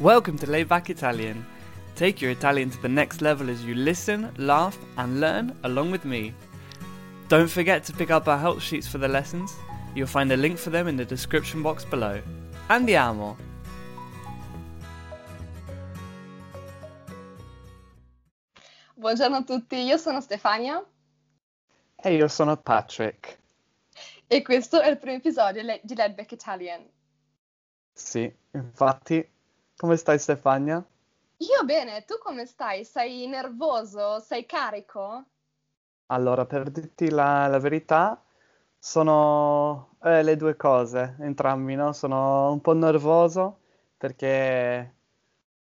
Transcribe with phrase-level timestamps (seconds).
[0.00, 1.44] Welcome to Layback Italian.
[1.96, 6.04] Take your Italian to the next level as you listen, laugh, and learn along with
[6.04, 6.34] me.
[7.28, 9.54] Don't forget to pick up our help sheets for the lessons.
[9.94, 12.20] You'll find a link for them in the description box below.
[12.68, 13.36] Andiamo!
[18.94, 20.84] Buongiorno a tutti, io sono Stefania
[21.96, 23.38] E io sono Patrick.
[24.26, 26.84] e questo è il primo episodio le- di Ledbeck Italian.
[27.92, 29.26] Sì, infatti,
[29.78, 30.84] come stai Stefania?
[31.36, 32.84] Io bene, tu come stai?
[32.84, 34.18] Sei nervoso?
[34.18, 35.24] Sei carico?
[36.06, 38.20] Allora, per dirti la, la verità,
[38.76, 41.92] sono eh, le due cose, entrambi, no?
[41.92, 43.60] Sono un po' nervoso
[43.96, 44.94] perché,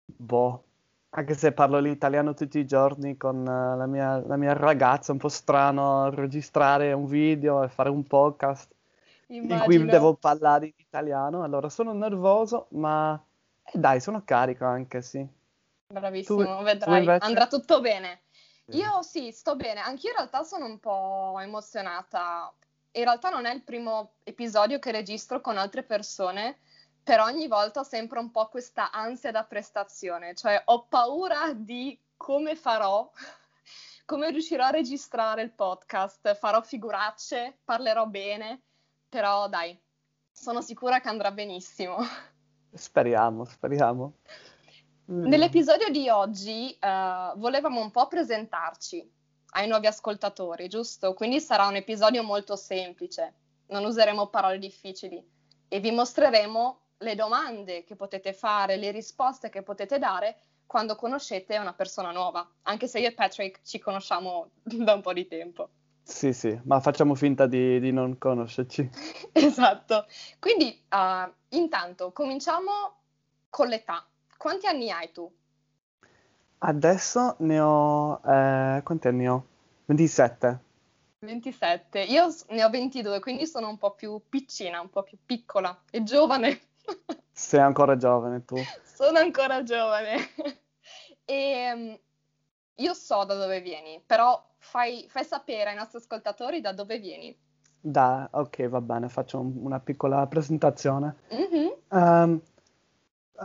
[0.05, 0.65] boh,
[1.11, 5.13] anche se parlo l'italiano tutti i giorni con eh, la mia, la mia ragazza, è
[5.13, 8.75] un po' strano registrare un video e fare un podcast
[9.29, 9.85] in cui Immagino.
[9.85, 11.43] devo parlare in italiano.
[11.45, 13.23] Allora, sono nervoso, ma
[13.65, 15.19] eh, dai, sono carico anche, sì.
[15.19, 17.25] Tu, Bravissimo, tu vedrai, invece?
[17.25, 18.23] andrà tutto bene.
[18.67, 18.77] Sì.
[18.79, 22.53] Io sì, sto bene, anch'io in realtà sono un po' emozionata.
[22.93, 26.59] In realtà non è il primo episodio che registro con altre persone,
[27.03, 31.99] però ogni volta ho sempre un po' questa ansia da prestazione, cioè ho paura di
[32.17, 33.11] come farò,
[34.07, 36.35] come riuscirò a registrare il podcast.
[36.35, 38.61] Farò figuracce, parlerò bene,
[39.09, 39.79] però dai,
[40.31, 41.97] sono sicura che andrà benissimo.
[42.75, 44.15] Speriamo, speriamo.
[45.11, 45.27] Mm.
[45.27, 49.11] Nell'episodio di oggi eh, volevamo un po' presentarci
[49.55, 51.13] ai nuovi ascoltatori, giusto?
[51.13, 53.35] Quindi sarà un episodio molto semplice,
[53.67, 55.23] non useremo parole difficili
[55.69, 61.59] e vi mostreremo le domande che potete fare, le risposte che potete dare quando conoscete
[61.59, 65.69] una persona nuova, anche se io e Patrick ci conosciamo da un po' di tempo.
[66.05, 68.89] Sì, sì, ma facciamo finta di, di non conoscerci.
[69.33, 70.07] Esatto.
[70.39, 72.71] Quindi, eh, intanto, cominciamo
[73.49, 74.07] con l'età.
[74.37, 75.31] Quanti anni hai tu?
[76.59, 78.21] Adesso ne ho...
[78.25, 79.47] eh, quanti anni ho?
[79.87, 80.59] 27.
[81.21, 82.01] 27.
[82.01, 86.03] Io ne ho 22, quindi sono un po' più piccina, un po' più piccola e
[86.03, 86.61] giovane.
[87.33, 88.57] Sei ancora giovane tu.
[88.83, 90.17] Sono ancora giovane.
[91.25, 91.95] E mm,
[92.77, 97.37] io so da dove vieni, però fai, fai sapere ai nostri ascoltatori da dove vieni.
[97.81, 101.17] Dai, ok, va bene, faccio un- una piccola presentazione.
[101.31, 101.73] Mhm.
[101.91, 102.41] Ehm,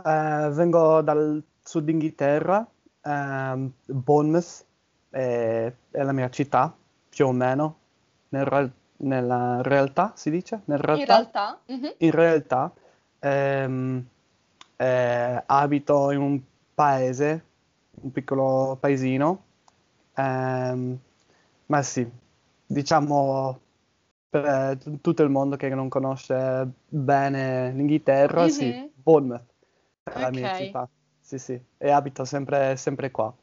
[0.04, 2.66] eh, vengo dal sud Inghilterra,
[3.02, 4.64] ehm, Bournemouth
[5.10, 6.74] è, è la mia città,
[7.08, 7.78] più o meno,
[8.30, 10.62] nel nella realtà si dice?
[10.64, 11.14] Nel In realtà?
[11.14, 11.94] realtà, mhm.
[11.98, 12.72] In realtà
[13.20, 14.06] ehm,
[14.76, 16.40] eh, abito in un
[16.74, 17.44] paese,
[18.00, 19.44] un piccolo paesino,
[20.14, 20.98] ehm,
[21.68, 22.08] ma sì,
[22.66, 23.60] diciamo
[24.30, 28.90] per eh, tutto il mondo che non conosce bene l'Inghilterra, sì, Mhm.
[28.92, 29.46] Bournemouth
[30.04, 30.88] è la mia città,
[31.20, 33.34] sì sì, e abito sempre, sempre qua.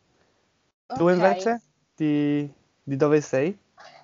[0.93, 1.09] Tu Ok.
[1.09, 1.61] invece
[1.95, 2.49] di,
[2.83, 3.57] di dove sei?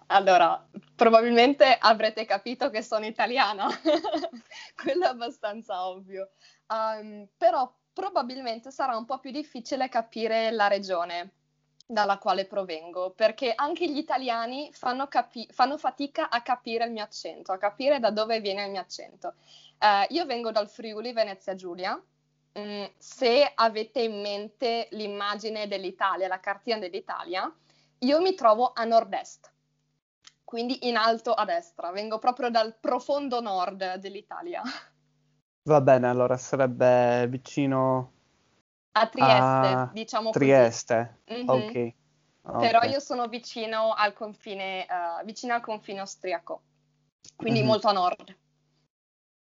[0.08, 3.68] Allora, probabilmente avrete capito che sono italiana,
[4.76, 6.32] quello è abbastanza ovvio.
[6.68, 11.32] Um, però probabilmente sarà un po' più difficile capire la regione
[11.92, 17.04] dalla quale provengo, perché anche gli italiani fanno, capi- fanno fatica a capire il mio
[17.04, 19.34] accento, a capire da dove viene il mio accento.
[19.78, 22.02] Eh, io vengo dal Friuli, Venezia Giulia.
[22.60, 27.50] Mm, se avete in mente l'immagine dell'Italia, la cartina dell'Italia,
[28.00, 29.52] io mi trovo a nord-est,
[30.44, 34.62] quindi in alto a destra, vengo proprio dal profondo nord dell'Italia,
[35.64, 38.14] Va bene, allora sarebbe vicino
[38.94, 40.40] a Trieste, a diciamo così.
[40.40, 41.22] Trieste.
[41.28, 41.48] Mhm.
[41.48, 41.94] Ok,
[42.60, 46.62] Però io sono vicino al confine, eh, vicino al confine austriaco,
[47.36, 47.68] quindi Mhm.
[47.68, 48.36] molto a nord.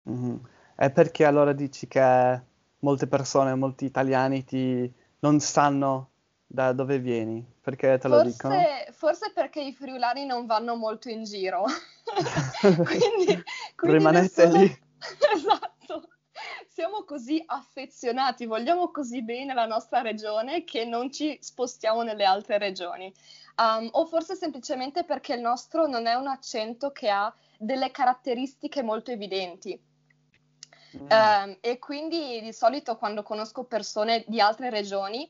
[0.03, 0.41] Mhm.
[0.75, 2.41] E perché allora dici che
[2.79, 6.11] molte persone, molti italiani ti non sanno
[6.45, 7.45] da dove vieni?
[7.61, 8.55] Perché te lo dicono?
[8.55, 11.65] Forse, forse perché i friulani non vanno molto in giro,
[12.85, 13.43] quindi,
[13.75, 14.79] quindi Rimanete nessuno- lì.
[15.33, 15.71] Esatto,
[16.79, 22.57] siamo così affezionati, vogliamo così bene la nostra regione che non ci spostiamo nelle altre
[22.57, 23.13] regioni.
[23.57, 28.81] Um, o forse semplicemente perché il nostro non è un accento che ha delle caratteristiche
[28.81, 29.77] molto evidenti.
[30.97, 31.11] Mm.
[31.11, 35.29] Ehm, e quindi di solito quando conosco persone di altre regioni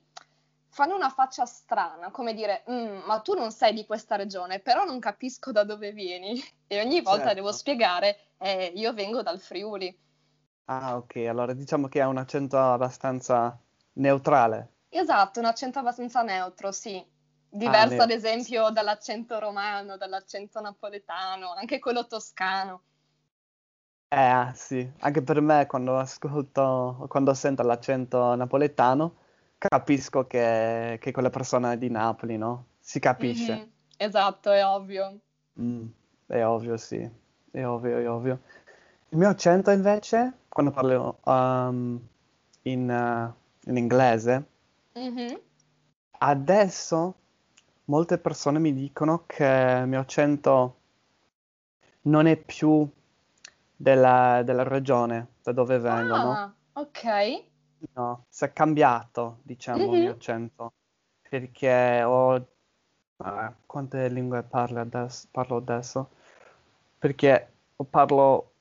[0.69, 4.83] fanno una faccia strana, come dire, "Mm, ma tu non sei di questa regione, però
[4.85, 6.33] non capisco da dove vieni.
[6.71, 7.33] E ogni volta Certo.
[7.33, 10.07] devo spiegare, "Eh, io vengo dal Friuli.
[10.71, 13.59] Ah, ok, allora diciamo che ha un accento abbastanza
[13.93, 14.73] neutrale.
[14.89, 17.03] Esatto, un accento abbastanza neutro, sì.
[17.49, 22.83] Diverso ne- ad esempio dall'accento romano, dall'accento napoletano, anche quello toscano.
[24.11, 29.15] Eh sì, anche per me quando ascolto, quando sento l'accento napoletano,
[29.57, 32.65] capisco che, che quella persona è di Napoli, no?
[32.79, 33.53] Si capisce.
[33.53, 35.19] Mhm, Esatto, è ovvio.
[35.59, 35.87] Mm,
[36.27, 37.07] è ovvio, sì,
[37.51, 38.39] è ovvio, è ovvio.
[39.11, 41.99] Il mio accento invece, quando parlo um,
[42.63, 43.33] in, eh,
[43.69, 44.45] in inglese,
[44.95, 45.39] Mhm.
[46.19, 47.15] adesso
[47.85, 50.75] molte persone mi dicono che il mio accento
[52.03, 52.87] non è più
[53.75, 56.33] della, della regione da dove vengo, no?
[56.33, 57.43] Ah, ok.
[57.93, 60.15] No, si è cambiato, diciamo, il mio Mhm.
[60.15, 60.73] accento,
[61.29, 62.47] perché ho...
[63.17, 65.27] ah, quante lingue parlo adesso?
[65.31, 66.09] Parlo adesso?
[66.97, 67.51] Perché
[67.89, 68.51] parlo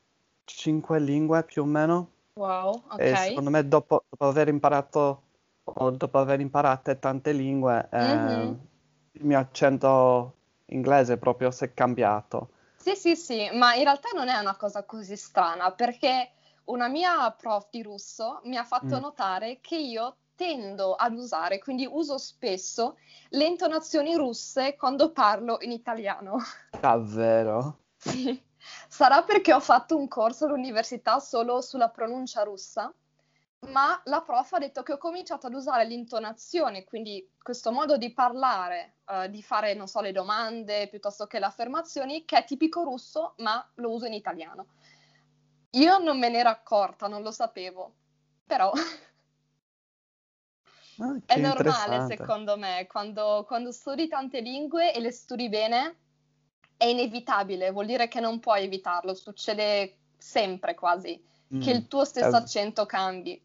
[0.48, 3.16] cinque lingue più o meno Wow, e ok.
[3.16, 5.22] secondo me dopo, dopo aver imparato
[5.64, 8.60] o dopo aver imparato tante lingue, eh, Mhm.
[9.12, 10.34] il mio accento
[10.66, 12.50] inglese proprio si è cambiato.
[12.76, 16.30] Sì, sì, sì, ma in realtà non è una cosa così strana, perché
[16.66, 19.00] una mia prof di russo mi ha fatto Mm.
[19.00, 22.96] notare che io tendo ad usare, quindi uso spesso
[23.30, 26.38] le intonazioni russe quando parlo in italiano.
[26.80, 27.78] Davvero?
[27.96, 28.42] Sì.
[28.88, 32.92] Sarà perché ho fatto un corso all'università solo sulla pronuncia russa,
[33.68, 38.12] ma la prof ha detto che ho cominciato ad usare l'intonazione, quindi questo modo di
[38.12, 42.84] parlare, eh, di fare, non so, le domande piuttosto che le affermazioni, che è tipico
[42.84, 44.66] russo, ma lo uso in italiano.
[45.72, 47.94] Io non me ne ero accorta, non lo sapevo,
[48.46, 48.72] però
[51.00, 55.96] Ah, è normale secondo me, quando, quando studi tante lingue e le studi bene,
[56.78, 61.22] è inevitabile, vuol dire che non puoi evitarlo, succede sempre quasi,
[61.58, 63.42] che Mm, il tuo stesso eh, accento cambi.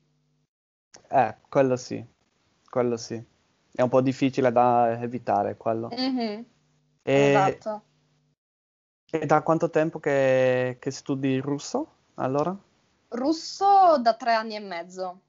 [1.09, 2.03] eh, quello sì,
[2.69, 3.21] quello sì.
[3.75, 5.95] È un po' difficile da evitare quello.
[5.97, 6.45] Mhm,
[7.03, 7.85] E, esatto.
[9.09, 12.53] e da quanto tempo che, che studi russo, allora?
[13.15, 15.21] Russo da tre anni e mezzo.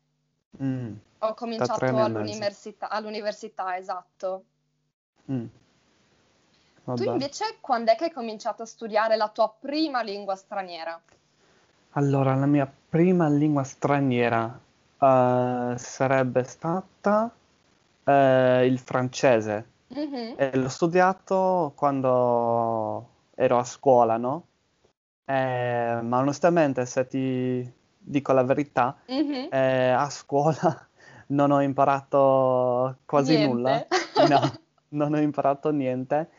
[0.61, 4.45] Mm, Ho cominciato all'università, all'università, esatto.
[5.29, 5.49] Mm,
[6.93, 7.11] Tu vabbè.
[7.13, 11.01] invece quando è che hai cominciato a studiare la tua prima lingua straniera?
[11.97, 14.59] Allora, la mia prima lingua straniera
[14.99, 17.33] eh, sarebbe stata
[18.05, 19.71] eh, il francese.
[19.89, 24.47] Mhm, E l'ho studiato quando ero a scuola, no?
[25.25, 29.49] Eh, ma onestamente, se ti dico la verità, mhm.
[29.51, 30.89] eh, a scuola
[31.29, 33.85] non ho imparato quasi nulla.
[33.87, 33.89] Niente.
[34.29, 34.41] No,
[34.91, 36.31] non ho imparato niente.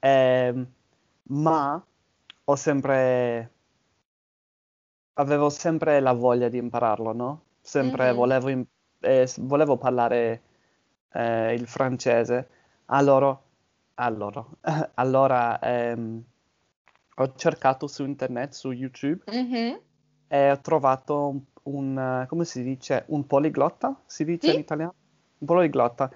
[0.00, 0.66] Ehm,
[1.28, 1.84] ma
[2.44, 3.50] ho sempre,
[5.14, 7.42] avevo sempre la voglia di impararlo, no?
[7.60, 8.66] Sempre Mhm, volevo, im-
[9.00, 10.42] eh, volevo parlare
[11.12, 12.48] eh, il francese.
[12.86, 13.38] Allora,
[13.94, 14.44] allora,
[14.94, 16.22] allora ehm,
[17.16, 19.78] ho cercato su internet, su YouTube, mhm.
[20.28, 24.58] e ho trovato un, un, eh, come si dice, un poliglotta, si dice in Sì,
[24.58, 24.94] italiano?
[25.38, 26.10] Un poliglotta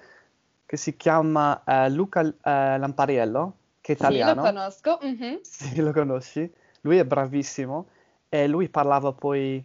[0.66, 2.32] che si chiama eh, Luca eh,
[2.78, 3.56] Lampariello,
[3.94, 4.36] che è sì, lo italiano.
[4.36, 4.98] conosco.
[5.02, 5.40] mhm.
[5.40, 6.52] Sì, lo conosci?
[6.82, 7.88] Lui è bravissimo
[8.28, 9.64] e lui parlava poi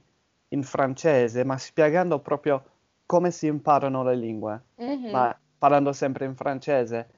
[0.50, 2.63] in francese, ma spiegando proprio
[3.06, 5.06] come si imparano le lingue, Mhm.
[5.07, 7.10] ma parlando sempre in francese.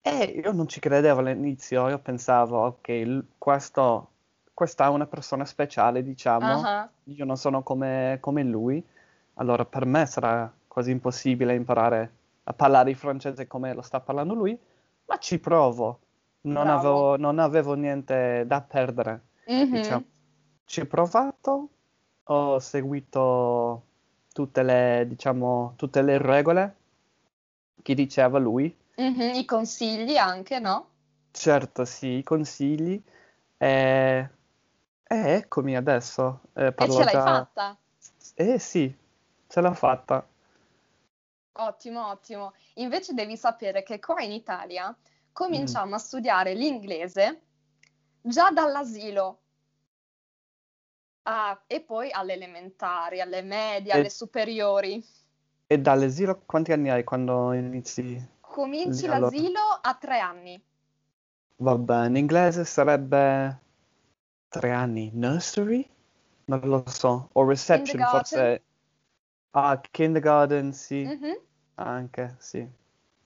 [0.00, 4.10] E io non ci credevo all'inizio, io pensavo, ok, questo,
[4.54, 8.84] questa è una persona speciale, diciamo, Ah, io non sono come, come lui,
[9.34, 12.12] allora per me sarà quasi impossibile imparare
[12.44, 14.56] a parlare il francese come lo sta parlando lui,
[15.06, 16.00] ma ci provo,
[16.46, 19.20] non avevo, non avevo niente da perdere,
[19.68, 20.02] diciamo.
[20.02, 20.06] Mhm,
[20.64, 21.68] Ci ho provato,
[22.24, 23.84] ho seguito
[24.32, 26.76] tutte le, diciamo, tutte le regole
[27.82, 28.76] che diceva lui.
[28.98, 29.34] mhm.
[29.36, 30.90] I consigli anche, no?
[31.30, 33.00] Certo, sì, i consigli.
[33.58, 34.30] E,
[35.04, 37.76] e eccomi adesso, eh, E ce l'hai fatta.
[38.34, 38.94] Eh sì,
[39.48, 40.26] ce l'ho fatta.
[41.58, 42.52] Ottimo, ottimo.
[42.74, 44.94] Invece devi sapere che qua in Italia
[45.38, 45.44] Mm.
[45.44, 47.42] cominciamo a studiare l'inglese
[48.22, 49.40] già dall'asilo.
[51.24, 55.04] Ah, e poi alle elementari, alle medie, alle E, superiori.
[55.68, 59.26] e dall'esilo quanti anni hai quando inizi Cominci allora?
[59.26, 60.62] l'asilo a tre anni.
[61.58, 63.60] Vabbè, in inglese sarebbe
[64.48, 65.10] tre anni.
[65.12, 65.86] Nursery?
[66.46, 67.28] Non lo so.
[67.32, 68.62] O reception, forse.
[69.50, 71.40] Ah, kindergarten, sì, Mhm,
[71.76, 72.66] anche, sì.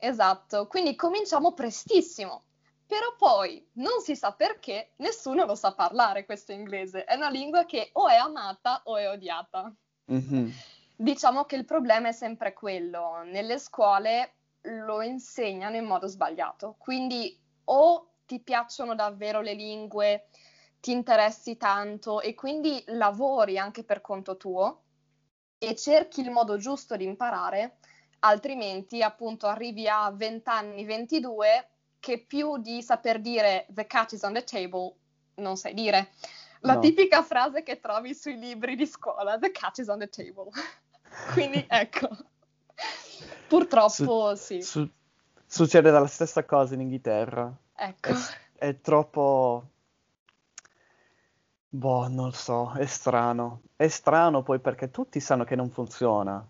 [0.01, 2.45] Esatto, quindi cominciamo prestissimo.
[2.87, 7.05] Però poi non si sa perché nessuno lo sa parlare questo inglese.
[7.05, 9.73] È una lingua che o è amata o è odiata.
[10.07, 10.51] Mhm.
[10.97, 17.39] Diciamo che il problema è sempre quello, nelle scuole lo insegnano in modo sbagliato, quindi
[17.65, 20.29] o ti piacciono davvero le lingue
[20.81, 24.83] ti interessi tanto e quindi lavori anche per conto tuo
[25.59, 27.80] e cerchi il modo giusto di imparare,
[28.21, 34.23] altrimenti appunto arrivi a 20 anni, 22, che più di saper dire the cat is
[34.23, 34.95] on the table
[35.41, 36.11] non sai dire.
[36.61, 36.81] La no.
[36.81, 40.51] tipica frase che trovi sui libri di scuola, the cat is on the table.
[41.33, 42.09] Quindi ecco,
[43.49, 44.63] purtroppo su, sì.
[44.63, 44.89] Su,
[45.47, 47.53] succede la stessa cosa in Inghilterra.
[47.75, 48.11] Ecco.
[48.11, 49.69] È, è troppo...
[51.73, 53.63] Boh, non so, è strano.
[53.77, 56.45] È strano poi perché tutti sanno che non funziona,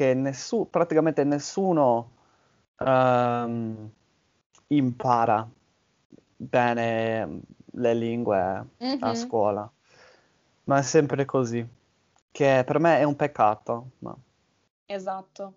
[0.00, 2.12] che nessuno, praticamente nessuno
[2.78, 3.90] um,
[4.68, 5.46] impara
[6.36, 7.40] bene
[7.72, 9.02] le lingue mm-hmm.
[9.02, 9.70] a scuola,
[10.64, 11.62] ma è sempre così,
[12.32, 13.90] che per me è un peccato.
[13.98, 14.16] Ma...
[14.86, 15.54] Esatto.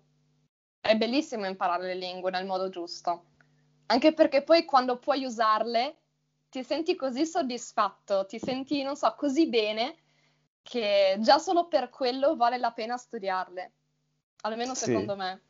[0.78, 3.24] È bellissimo imparare le lingue nel modo giusto,
[3.86, 5.96] anche perché poi quando puoi usarle
[6.50, 9.96] ti senti così soddisfatto, ti senti, non so, così bene
[10.60, 13.72] che già solo per quello vale la pena studiarle,
[14.44, 14.84] almeno sì.
[14.86, 15.40] secondo me.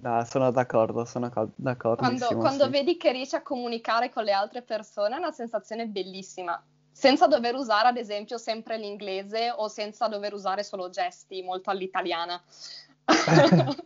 [0.00, 1.96] No, sono d'accordo, sono d'accordo.
[1.96, 2.70] Quando, quando sì.
[2.70, 7.54] vedi che riesci a comunicare con le altre persone è una sensazione bellissima, senza dover
[7.54, 12.42] usare ad esempio sempre l'inglese o senza dover usare solo gesti molto all'italiana.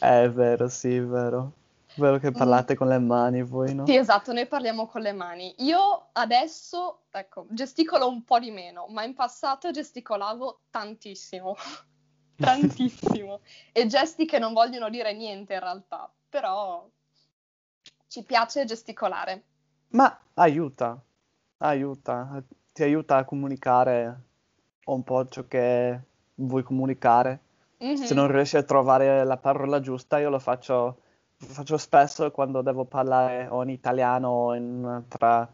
[0.00, 1.52] è vero, sì, è vero.
[1.94, 2.76] È vero che parlate mm.
[2.76, 3.86] con le mani voi, no?
[3.86, 5.54] Sì, esatto, noi parliamo con le mani.
[5.58, 11.54] Io adesso, ecco, gesticolo un po' di meno, ma in passato gesticolavo tantissimo
[12.40, 13.40] tantissimo.
[13.72, 16.88] e gesti che non vogliono dire niente in realtà, però
[18.08, 19.42] ci piace gesticolare.
[19.88, 21.00] Ma aiuta,
[21.58, 24.20] aiuta, ti aiuta a comunicare
[24.86, 26.00] un po' ciò che
[26.34, 27.40] vuoi comunicare.
[27.82, 28.02] Mm-hmm.
[28.02, 30.98] Se non riesci a trovare la parola giusta, io lo faccio,
[31.36, 35.48] lo faccio spesso quando devo parlare o in italiano o in un'altra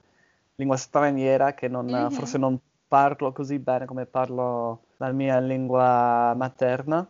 [0.57, 2.09] lingua straniera che non, mm-hmm.
[2.09, 7.07] forse non parlo così bene come parlo la mia lingua materna.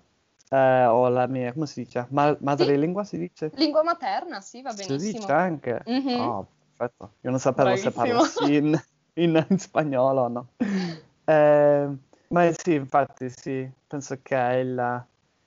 [0.52, 2.06] Eh, o la mia, come si dice?
[2.10, 3.50] Ma- madrelingua si dice?
[3.54, 4.98] Lingua materna, sì, va benissimo.
[4.98, 5.84] Si dice anche?
[5.88, 6.20] Mm-hmm.
[6.20, 7.12] Oh, perfetto.
[7.20, 7.92] Io non sapevo Bravissimo.
[7.92, 8.82] se parlassi in,
[9.14, 10.48] in, in, spagnolo o no.
[11.24, 11.88] Eh,
[12.28, 15.04] ma sì, infatti, sì, penso che è il,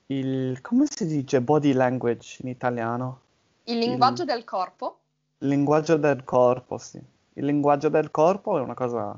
[0.07, 3.19] il, come si dice body language in italiano?
[3.65, 4.99] Il linguaggio il, del corpo?
[5.39, 7.01] Il linguaggio del corpo, sì.
[7.35, 9.17] Il linguaggio del corpo è una cosa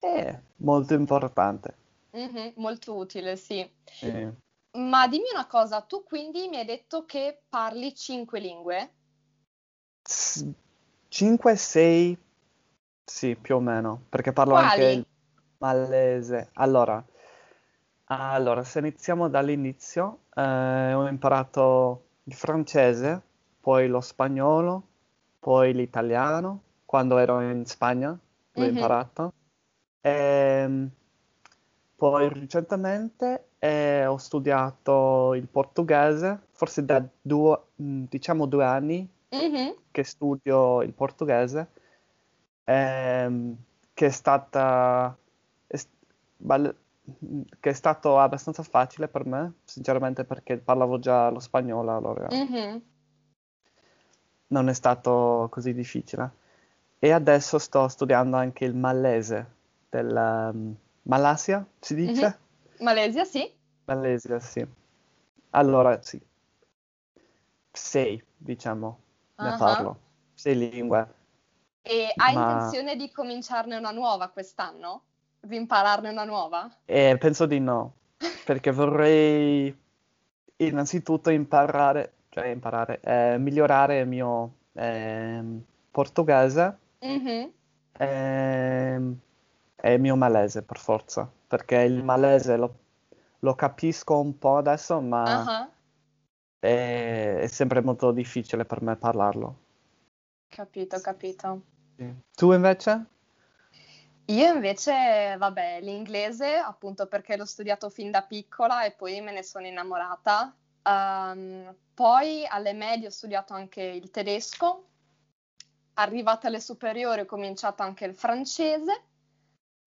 [0.00, 1.84] eh, molto importante.
[2.16, 3.68] Mm-hmm, molto utile, sì.
[3.84, 4.28] sì.
[4.78, 8.92] Ma dimmi una cosa, tu quindi mi hai detto che parli cinque lingue?
[11.08, 12.16] Cinque, sei,
[13.04, 14.68] sì, più o meno, perché parlo Quali?
[14.68, 15.06] anche il
[15.58, 16.50] malese.
[16.54, 17.04] Allora,
[18.08, 23.20] allora, se iniziamo dall'inizio, eh, ho imparato il francese,
[23.60, 24.82] poi lo spagnolo,
[25.40, 28.74] poi l'italiano, quando ero in Spagna, l'ho mm-hmm.
[28.74, 29.32] imparato.
[30.00, 30.90] E, ehm,
[31.96, 39.70] poi recentemente eh, ho studiato il portoghese, forse da due, mm, diciamo due anni mm-hmm.
[39.90, 41.68] che studio il portoghese,
[42.64, 43.56] ehm,
[43.94, 45.16] che è stata...
[45.66, 45.76] È,
[47.60, 52.28] che è stato abbastanza facile per me, sinceramente perché parlavo già lo spagnolo allora.
[52.32, 52.76] Mm-hmm.
[54.48, 56.30] Non è stato così difficile.
[56.98, 59.54] E adesso sto studiando anche il malese
[59.88, 60.76] del, um,
[61.06, 62.26] Malasia, si dice?
[62.26, 62.84] Mm-hmm.
[62.84, 63.50] Malesia, sì.
[63.84, 64.66] Malesia, sì.
[65.50, 66.20] Allora, sì.
[67.70, 68.98] Sei, diciamo,
[69.36, 69.56] uh-huh.
[69.56, 69.98] parlo.
[70.34, 71.14] Sei lingue.
[71.82, 72.52] E hai Ma...
[72.52, 75.02] intenzione di cominciarne una nuova quest'anno?
[75.40, 76.68] Di impararne una nuova?
[76.84, 77.94] Eh, penso di no,
[78.44, 79.74] perché vorrei
[80.56, 85.42] innanzitutto imparare, cioè imparare, eh, migliorare il mio eh,
[85.92, 86.78] portoghese.
[87.04, 87.48] Mm-hmm.
[89.76, 92.78] È il mio malese per forza, perché il malese lo,
[93.40, 95.70] lo capisco un po' adesso, ma uh-huh.
[96.58, 99.58] è, è, sempre molto difficile per me parlarlo.
[100.48, 101.62] Capito, capito.
[101.96, 102.12] Sì.
[102.34, 103.04] Tu invece?
[104.26, 109.42] Io invece, vabbè, l'inglese, appunto perché l'ho studiato fin da piccola e poi me ne
[109.44, 110.52] sono innamorata.
[110.82, 114.88] Um, poi alle medie ho studiato anche il tedesco.
[115.94, 119.02] Arrivata alle superiori ho cominciato anche il francese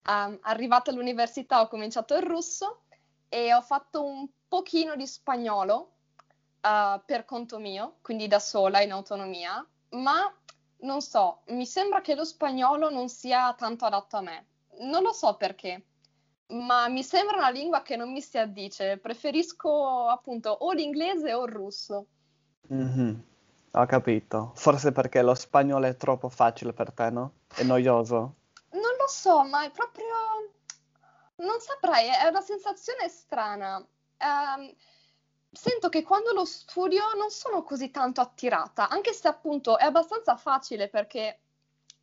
[0.08, 2.82] Um, arrivata all'università ho cominciato il russo
[3.28, 5.92] e ho fatto un pochino di spagnolo
[6.62, 10.34] uh, per conto mio, quindi da sola in autonomia, ma
[10.82, 14.46] non so, mi sembra che lo spagnolo non sia tanto adatto a me.
[14.80, 15.84] Non lo so perché,
[16.48, 18.98] ma mi sembra una lingua che non mi si addice.
[18.98, 22.06] Preferisco appunto o l'inglese o il russo.
[22.74, 23.20] Mm-hmm.
[23.74, 24.52] Ho capito.
[24.56, 27.34] Forse perché lo spagnolo è troppo facile per te, no?
[27.54, 28.36] È noioso.
[29.10, 30.06] So, ma è proprio...
[31.38, 33.78] Non saprei, è una sensazione strana.
[33.78, 34.74] Um,
[35.52, 40.36] sento che quando lo studio non sono così tanto attirata, anche se appunto è abbastanza
[40.36, 41.40] facile perché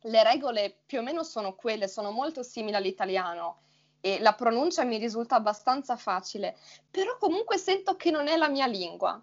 [0.01, 3.61] le regole più o meno sono quelle, sono molto simili all'italiano
[4.01, 6.57] e la pronuncia mi risulta abbastanza facile,
[6.89, 9.21] però comunque sento che non è la mia lingua.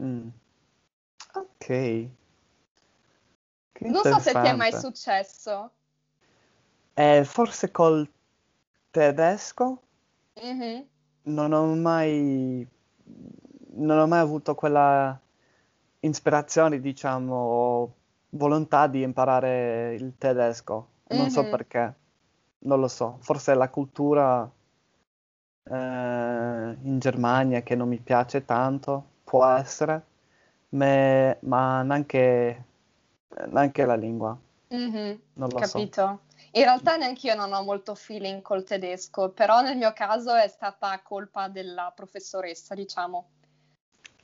[0.00, 0.28] Mm.
[1.34, 1.66] Ok.
[1.66, 2.10] Che
[3.88, 5.72] non so se ti è mai successo.
[6.94, 8.08] Eh, forse col
[8.90, 9.82] tedesco
[10.40, 10.80] mm-hmm.
[11.22, 12.66] non ho mai
[13.76, 15.18] non ho mai avuto quella
[16.00, 17.94] ispirazione, diciamo, o
[18.30, 20.88] volontà di imparare il tedesco.
[21.08, 21.28] Non mm-hmm.
[21.28, 21.94] so perché,
[22.60, 23.18] non lo so.
[23.20, 24.48] Forse la cultura
[25.64, 30.02] eh, in Germania che non mi piace tanto, può essere,
[30.70, 32.64] me, ma neanche,
[33.46, 34.36] neanche, la lingua.
[34.72, 35.18] Mm-hmm.
[35.34, 36.00] Non lo Capito.
[36.00, 36.23] so.
[36.56, 40.46] In realtà neanche io non ho molto feeling col tedesco, però nel mio caso è
[40.46, 43.28] stata colpa della professoressa, diciamo.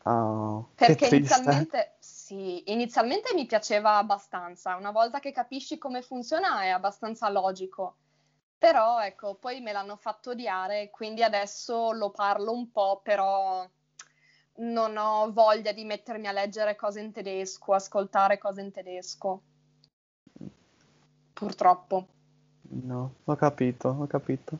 [0.04, 6.68] Oh, Perché inizialmente, sì, inizialmente mi piaceva abbastanza, una volta che capisci come funziona è
[6.68, 7.96] abbastanza logico,
[8.56, 13.68] però ecco, poi me l'hanno fatto odiare, quindi adesso lo parlo un po', però
[14.58, 19.42] non ho voglia di mettermi a leggere cose in tedesco, ascoltare cose in tedesco.
[21.32, 22.06] Purtroppo.
[22.72, 24.58] No, ho capito, ho capito.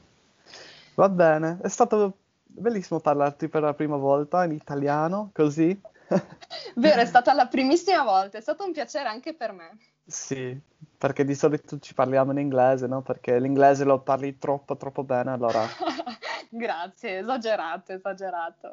[0.95, 5.79] Va bene, è stato bellissimo parlarti per la prima volta in italiano, così.
[6.75, 9.79] Vero, è stata la primissima volta, è stato un piacere anche per me.
[10.05, 10.59] Sì,
[10.99, 13.01] perché di solito ci parliamo in inglese, no?
[13.01, 15.65] Perché l'inglese lo parli troppo, troppo bene, allora...
[16.53, 18.73] Grazie, esagerato, esagerato.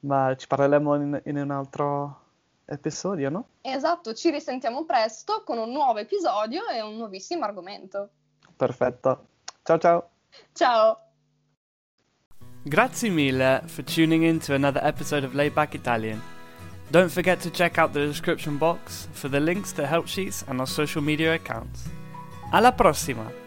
[0.00, 2.21] Ma ci parleremo in, in un altro
[2.66, 3.48] episodio, no?
[3.60, 8.10] Esatto, ci risentiamo presto con un nuovo episodio e un nuovissimo argomento.
[8.56, 9.26] Perfetto.
[9.62, 10.10] Ciao ciao.
[10.52, 10.98] Ciao.
[12.64, 16.22] Grazie mille for tuning in to another episode of Layback Italian.
[16.90, 20.60] Don't forget to check out the description box for the links to help sheets and
[20.60, 21.88] our social media accounts.
[22.52, 23.41] Alla prossima!